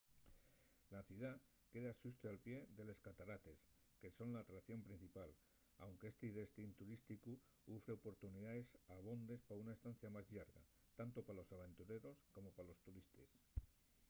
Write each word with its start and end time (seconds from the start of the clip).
la 0.93 1.01
ciudá 1.09 1.31
queda 1.73 1.97
xusto 2.01 2.23
al 2.27 2.39
pie 2.45 2.57
de 2.77 2.83
les 2.87 3.01
catarates 3.07 3.59
que 3.99 4.15
son 4.17 4.29
l’atracción 4.31 4.79
principal 4.87 5.29
anque 5.87 6.07
esti 6.13 6.27
destín 6.39 6.69
turísticu 6.79 7.31
ufre 7.75 7.91
oportunidaes 7.99 8.69
abondes 8.95 9.41
pa 9.47 9.55
una 9.63 9.75
estancia 9.77 10.13
más 10.15 10.25
llarga 10.35 10.63
tanto 10.99 11.17
pa 11.25 11.37
los 11.39 11.51
aventureros 11.55 12.17
como 12.35 12.49
pa 12.55 12.63
los 12.69 12.79
turistes 12.85 13.29